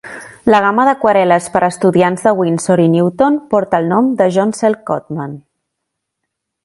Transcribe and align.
La 0.53 0.59
gamma 0.65 0.85
d'aquarel·les 0.87 1.49
per 1.55 1.59
a 1.59 1.69
estudiants 1.73 2.25
de 2.29 2.33
Winsor 2.39 2.83
i 2.85 2.87
Newton 2.95 3.37
porta 3.55 3.81
el 3.83 3.93
nom 3.93 4.09
de 4.23 4.31
John 4.39 4.55
Sell 4.63 4.79
Cotman. 4.89 5.37